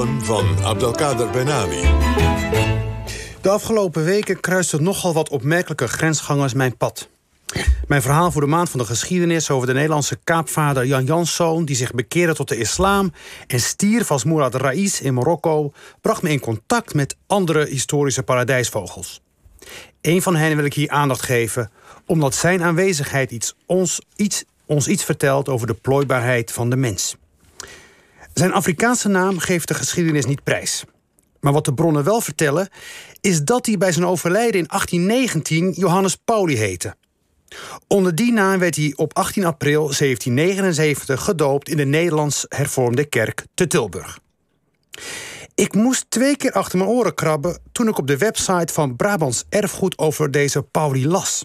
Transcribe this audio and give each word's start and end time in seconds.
van 0.00 0.64
Abdelkader 0.64 1.30
Benali. 1.30 1.80
De 3.40 3.48
afgelopen 3.48 4.04
weken 4.04 4.40
kruisten 4.40 4.82
nogal 4.82 5.12
wat 5.12 5.28
opmerkelijke 5.28 5.88
grensgangers 5.88 6.54
mijn 6.54 6.76
pad. 6.76 7.08
Mijn 7.86 8.02
verhaal 8.02 8.32
voor 8.32 8.40
de 8.40 8.46
maand 8.46 8.70
van 8.70 8.80
de 8.80 8.86
geschiedenis 8.86 9.50
over 9.50 9.66
de 9.66 9.72
Nederlandse 9.72 10.18
kaapvader 10.24 10.86
Jan 10.86 11.04
Janszoon... 11.04 11.64
die 11.64 11.76
zich 11.76 11.92
bekeerde 11.92 12.34
tot 12.34 12.48
de 12.48 12.56
islam 12.56 13.12
en 13.46 13.60
stierf 13.60 14.10
als 14.10 14.24
Mourad 14.24 14.54
Raïs 14.54 15.00
in 15.00 15.14
Marokko... 15.14 15.72
bracht 16.00 16.22
me 16.22 16.30
in 16.30 16.40
contact 16.40 16.94
met 16.94 17.16
andere 17.26 17.66
historische 17.66 18.22
paradijsvogels. 18.22 19.20
Een 20.00 20.22
van 20.22 20.36
hen 20.36 20.56
wil 20.56 20.64
ik 20.64 20.74
hier 20.74 20.90
aandacht 20.90 21.22
geven... 21.22 21.70
omdat 22.06 22.34
zijn 22.34 22.62
aanwezigheid 22.62 23.30
iets, 23.30 23.54
ons, 23.66 24.00
iets, 24.16 24.44
ons 24.66 24.88
iets 24.88 25.04
vertelt 25.04 25.48
over 25.48 25.66
de 25.66 25.74
plooibaarheid 25.74 26.52
van 26.52 26.70
de 26.70 26.76
mens. 26.76 27.16
Zijn 28.34 28.52
Afrikaanse 28.52 29.08
naam 29.08 29.38
geeft 29.38 29.68
de 29.68 29.74
geschiedenis 29.74 30.24
niet 30.24 30.42
prijs. 30.42 30.84
Maar 31.40 31.52
wat 31.52 31.64
de 31.64 31.74
bronnen 31.74 32.04
wel 32.04 32.20
vertellen, 32.20 32.68
is 33.20 33.42
dat 33.42 33.66
hij 33.66 33.78
bij 33.78 33.92
zijn 33.92 34.06
overlijden 34.06 34.60
in 34.60 34.66
1819 34.66 35.72
Johannes 35.72 36.16
Pauli 36.16 36.56
heette. 36.56 36.94
Onder 37.86 38.14
die 38.14 38.32
naam 38.32 38.58
werd 38.58 38.76
hij 38.76 38.92
op 38.96 39.16
18 39.16 39.44
april 39.44 39.80
1779 39.80 41.24
gedoopt 41.24 41.68
in 41.68 41.76
de 41.76 41.84
Nederlands 41.84 42.46
hervormde 42.48 43.04
kerk 43.04 43.46
te 43.54 43.66
Tilburg. 43.66 44.18
Ik 45.54 45.74
moest 45.74 46.04
twee 46.08 46.36
keer 46.36 46.52
achter 46.52 46.78
mijn 46.78 46.90
oren 46.90 47.14
krabben 47.14 47.58
toen 47.72 47.88
ik 47.88 47.98
op 47.98 48.06
de 48.06 48.16
website 48.16 48.72
van 48.72 48.96
Brabants 48.96 49.44
Erfgoed 49.48 49.98
over 49.98 50.30
deze 50.30 50.62
Pauli 50.62 51.06
las. 51.06 51.44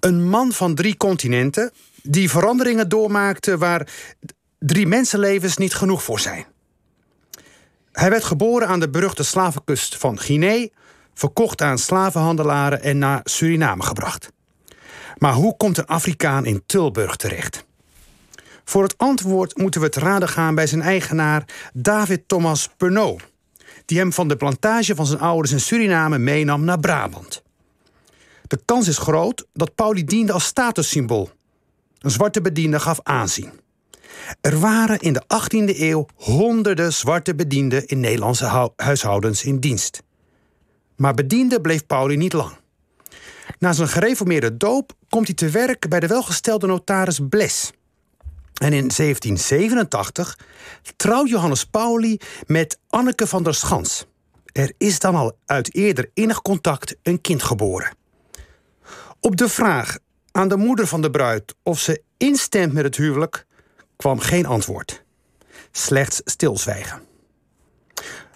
Een 0.00 0.28
man 0.28 0.52
van 0.52 0.74
drie 0.74 0.96
continenten 0.96 1.72
die 2.02 2.30
veranderingen 2.30 2.88
doormaakte 2.88 3.58
waar 3.58 3.88
drie 4.66 4.86
mensenlevens 4.86 5.56
niet 5.56 5.74
genoeg 5.74 6.02
voor 6.02 6.20
zijn. 6.20 6.46
Hij 7.92 8.10
werd 8.10 8.24
geboren 8.24 8.68
aan 8.68 8.80
de 8.80 8.90
beruchte 8.90 9.22
slavenkust 9.22 9.96
van 9.96 10.18
Guinea, 10.18 10.68
verkocht 11.14 11.62
aan 11.62 11.78
slavenhandelaren 11.78 12.82
en 12.82 12.98
naar 12.98 13.20
Suriname 13.24 13.82
gebracht. 13.82 14.32
Maar 15.18 15.32
hoe 15.32 15.56
komt 15.56 15.78
een 15.78 15.86
Afrikaan 15.86 16.44
in 16.44 16.62
Tilburg 16.66 17.16
terecht? 17.16 17.64
Voor 18.64 18.82
het 18.82 18.98
antwoord 18.98 19.56
moeten 19.56 19.80
we 19.80 19.88
te 19.88 20.00
raden 20.00 20.28
gaan 20.28 20.54
bij 20.54 20.66
zijn 20.66 20.82
eigenaar 20.82 21.44
David 21.72 22.28
Thomas 22.28 22.68
Pernod, 22.76 23.22
die 23.84 23.98
hem 23.98 24.12
van 24.12 24.28
de 24.28 24.36
plantage 24.36 24.94
van 24.94 25.06
zijn 25.06 25.20
ouders 25.20 25.52
in 25.52 25.60
Suriname 25.60 26.18
meenam 26.18 26.64
naar 26.64 26.80
Brabant. 26.80 27.42
De 28.46 28.60
kans 28.64 28.88
is 28.88 28.98
groot 28.98 29.46
dat 29.52 29.74
Pauli 29.74 30.04
diende 30.04 30.32
als 30.32 30.44
statussymbool. 30.44 31.30
Een 31.98 32.10
zwarte 32.10 32.40
bediende 32.40 32.80
gaf 32.80 33.00
aanzien. 33.02 33.64
Er 34.40 34.58
waren 34.58 34.98
in 34.98 35.12
de 35.12 35.22
18e 35.22 35.80
eeuw 35.80 36.06
honderden 36.14 36.92
zwarte 36.92 37.34
bedienden 37.34 37.86
in 37.86 38.00
Nederlandse 38.00 38.72
huishoudens 38.76 39.44
in 39.44 39.60
dienst. 39.60 40.02
Maar 40.96 41.14
bediende 41.14 41.60
bleef 41.60 41.86
Pauli 41.86 42.16
niet 42.16 42.32
lang. 42.32 42.52
Na 43.58 43.72
zijn 43.72 43.88
gereformeerde 43.88 44.56
doop 44.56 44.92
komt 45.08 45.26
hij 45.26 45.36
te 45.36 45.50
werk 45.50 45.88
bij 45.88 46.00
de 46.00 46.06
welgestelde 46.06 46.66
notaris 46.66 47.28
Bles. 47.28 47.72
En 48.54 48.72
in 48.72 48.88
1787 48.96 50.38
trouwt 50.96 51.28
Johannes 51.28 51.64
Pauli 51.64 52.18
met 52.46 52.78
Anneke 52.88 53.26
van 53.26 53.42
der 53.42 53.54
Schans. 53.54 54.06
Er 54.52 54.72
is 54.78 54.98
dan 54.98 55.14
al 55.14 55.38
uit 55.46 55.74
eerder 55.74 56.10
innig 56.14 56.42
contact 56.42 56.96
een 57.02 57.20
kind 57.20 57.42
geboren. 57.42 57.96
Op 59.20 59.36
de 59.36 59.48
vraag 59.48 59.98
aan 60.32 60.48
de 60.48 60.56
moeder 60.56 60.86
van 60.86 61.02
de 61.02 61.10
bruid 61.10 61.54
of 61.62 61.80
ze 61.80 62.02
instemt 62.16 62.72
met 62.72 62.84
het 62.84 62.96
huwelijk, 62.96 63.46
kwam 63.96 64.18
geen 64.18 64.46
antwoord. 64.46 65.04
Slechts 65.70 66.20
stilzwijgen. 66.24 67.02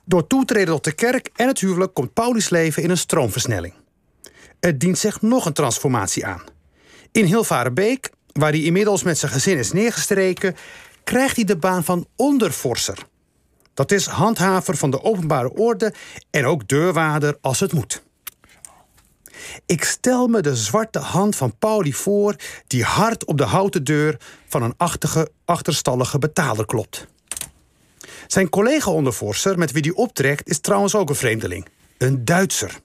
Door 0.05 0.27
toetreden 0.27 0.75
tot 0.75 0.85
de 0.85 0.93
kerk 0.93 1.31
en 1.35 1.47
het 1.47 1.61
huwelijk 1.61 1.95
komt 1.95 2.13
Paulus 2.13 2.49
leven 2.49 2.83
in 2.83 2.91
een 2.91 2.99
stroomversnelling. 2.99 3.75
Er 4.61 4.79
dient 4.79 4.99
zich 4.99 5.23
nog 5.23 5.47
een 5.47 5.53
transformatie 5.53 6.27
aan. 6.27 6.43
In 7.13 7.25
Hilvarenbeek, 7.25 8.11
waar 8.33 8.51
hij 8.51 8.63
inmiddels 8.63 9.03
met 9.03 9.19
zijn 9.19 9.33
gezin 9.33 9.59
is 9.59 9.73
neergestreken, 9.73 10.57
krijgt 11.05 11.37
hij 11.37 11.45
de 11.45 11.57
baan 11.57 11.85
van 11.85 12.07
ondervorser. 12.17 12.99
Dat 13.75 13.93
is 13.93 14.07
handhaver 14.07 14.77
van 14.77 14.91
de 14.91 15.03
openbare 15.03 15.53
orde 15.55 15.95
en 16.31 16.45
ook 16.45 16.69
deurwaarder 16.69 17.39
als 17.41 17.61
het 17.61 17.73
moet. 17.73 18.03
Ik 19.71 19.85
stel 19.85 20.27
me 20.27 20.41
de 20.41 20.57
zwarte 20.57 20.99
hand 20.99 21.37
van 21.37 21.59
Pauli 21.59 21.93
voor 21.93 22.37
die 22.67 22.85
hard 22.85 23.25
op 23.25 23.39
de 23.39 23.45
houten 23.45 23.85
deur 23.85 24.17
van 24.49 24.63
een 24.63 24.75
achtige, 24.77 25.31
achterstallige 25.45 26.19
betaler 26.19 26.67
klopt. 26.67 27.07
Zijn 28.27 28.49
collega-ondervorser 28.49 29.59
met 29.59 29.73
wie 29.73 29.83
hij 29.83 29.93
optrekt 29.93 30.49
is 30.49 30.61
trouwens 30.61 30.95
ook 30.95 31.09
een 31.09 31.15
vreemdeling. 31.15 31.69
Een 31.99 32.25
Duitser. 32.25 32.81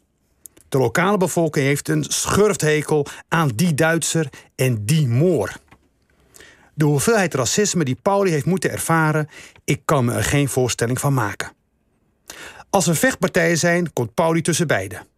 De 0.69 0.77
lokale 0.77 1.17
bevolking 1.17 1.65
heeft 1.65 1.89
een 1.89 2.03
schurfthekel 2.07 3.05
aan 3.27 3.47
die 3.55 3.73
Duitser 3.73 4.29
en 4.55 4.85
die 4.85 5.07
Moor. 5.07 5.51
De 6.73 6.85
hoeveelheid 6.85 7.33
racisme 7.33 7.83
die 7.83 7.99
Pauli 8.01 8.31
heeft 8.31 8.45
moeten 8.45 8.71
ervaren, 8.71 9.29
ik 9.63 9.81
kan 9.85 10.05
me 10.05 10.13
er 10.13 10.23
geen 10.23 10.49
voorstelling 10.49 10.99
van 10.99 11.13
maken. 11.13 11.51
Als 12.69 12.87
er 12.87 12.95
vechtpartijen 12.95 13.57
zijn, 13.57 13.93
komt 13.93 14.13
Pauli 14.13 14.41
tussen 14.41 14.67
beiden. 14.67 15.13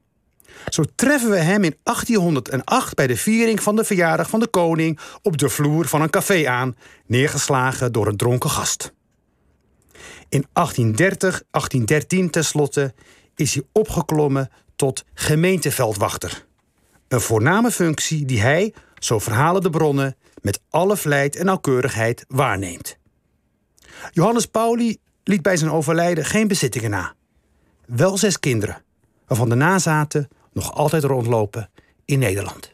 Zo 0.65 0.83
treffen 0.95 1.29
we 1.29 1.37
hem 1.37 1.63
in 1.63 1.77
1808 1.83 2.95
bij 2.95 3.07
de 3.07 3.17
viering 3.17 3.63
van 3.63 3.75
de 3.75 3.83
verjaardag 3.83 4.29
van 4.29 4.39
de 4.39 4.47
koning 4.47 4.99
op 5.21 5.37
de 5.37 5.49
vloer 5.49 5.87
van 5.87 6.01
een 6.01 6.09
café 6.09 6.47
aan, 6.47 6.75
neergeslagen 7.05 7.91
door 7.91 8.07
een 8.07 8.17
dronken 8.17 8.49
gast. 8.49 8.93
In 10.29 10.45
1830, 10.53 11.43
1813 11.51 12.29
tenslotte 12.29 12.93
is 13.35 13.53
hij 13.53 13.63
opgeklommen 13.71 14.49
tot 14.75 15.05
gemeenteveldwachter. 15.13 16.45
Een 17.07 17.21
voorname 17.21 17.71
functie 17.71 18.25
die 18.25 18.41
hij, 18.41 18.73
zo 18.99 19.19
verhalen 19.19 19.61
de 19.61 19.69
bronnen, 19.69 20.15
met 20.41 20.61
alle 20.69 20.97
vlijt 20.97 21.35
en 21.35 21.45
nauwkeurigheid 21.45 22.25
waarneemt. 22.27 22.97
Johannes 24.11 24.45
Pauli 24.45 24.97
liet 25.23 25.41
bij 25.41 25.57
zijn 25.57 25.71
overlijden 25.71 26.25
geen 26.25 26.47
bezittingen 26.47 26.89
na. 26.89 27.13
Wel 27.85 28.17
zes 28.17 28.39
kinderen, 28.39 28.83
waarvan 29.27 29.49
de 29.49 29.55
nazaten 29.55 30.27
nog 30.57 30.73
altijd 30.73 31.03
rondlopen 31.03 31.69
in 32.05 32.19
Nederland. 32.19 32.69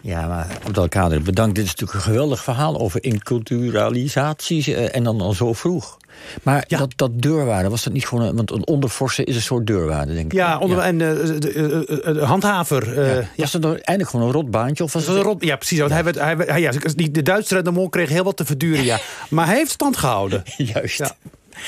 Ja, 0.00 0.26
maar 0.26 0.58
Abdelkader, 0.66 1.22
bedankt. 1.22 1.54
Dit 1.54 1.64
is 1.64 1.70
natuurlijk 1.70 1.98
een 1.98 2.12
geweldig 2.12 2.42
verhaal 2.42 2.78
over 2.78 3.04
inculturalisaties 3.04 4.68
eh, 4.68 4.94
en 4.94 5.04
dan 5.04 5.20
al 5.20 5.32
zo 5.32 5.52
vroeg. 5.52 5.96
Maar 6.42 6.64
dat, 6.68 6.92
dat 6.96 7.22
deurwaarde, 7.22 7.68
was 7.68 7.82
dat 7.84 7.92
niet 7.92 8.06
gewoon... 8.06 8.36
want 8.36 8.50
een 8.50 8.66
onderforse 8.66 9.24
is 9.24 9.36
een 9.36 9.42
soort 9.42 9.66
deurwaarde, 9.66 10.14
denk 10.14 10.26
ik. 10.26 10.32
Ja, 10.32 10.58
onder, 10.58 10.78
en 10.78 10.94
uh, 10.94 11.08
de, 11.38 12.20
handhaver. 12.24 12.98
Uh, 12.98 13.16
ja. 13.16 13.26
Was 13.36 13.52
nou 13.52 13.74
eindelijk 13.74 14.10
gewoon 14.10 14.26
een 14.26 14.32
rotbaantje? 14.32 14.84
Of 14.84 14.92
was 14.92 15.06
het... 15.06 15.16
een 15.16 15.22
rot, 15.22 15.44
ja, 15.44 15.56
precies. 15.56 15.78
Want 15.78 15.90
Hij 15.90 16.04
werd, 16.04 16.18
hij, 16.18 16.36
hij, 16.36 16.60
ja, 16.60 16.72
de 17.10 17.22
Duitse 17.22 17.56
en 17.56 17.64
de 17.64 17.70
Mol 17.70 17.88
kreeg 17.88 18.08
heel 18.08 18.24
wat 18.24 18.36
te 18.36 18.44
verduren, 18.44 18.84
ja. 18.84 18.98
Maar 19.30 19.46
hij 19.46 19.56
heeft 19.56 19.70
stand 19.70 19.96
gehouden. 19.96 20.42
Juist. 20.56 20.98
Ja. 20.98 21.16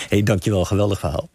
hey, 0.09 0.23
dankjewel. 0.23 0.65
Geweldig 0.65 0.99
verhaal. 0.99 1.29